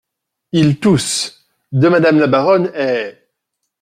[0.53, 1.45] Il tousse.
[1.71, 3.29] de madame la baronne est…